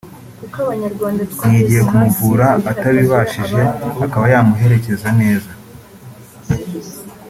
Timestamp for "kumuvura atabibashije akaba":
1.89-4.25